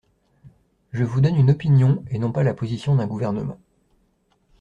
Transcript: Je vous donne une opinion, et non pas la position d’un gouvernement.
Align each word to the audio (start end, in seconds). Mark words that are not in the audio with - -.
Je 0.93 1.03
vous 1.03 1.21
donne 1.21 1.35
une 1.35 1.51
opinion, 1.51 2.03
et 2.09 2.17
non 2.17 2.31
pas 2.31 2.41
la 2.41 2.55
position 2.55 2.95
d’un 2.95 3.05
gouvernement. 3.05 3.59